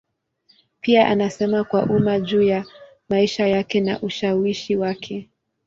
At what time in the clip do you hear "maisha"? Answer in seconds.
3.09-3.47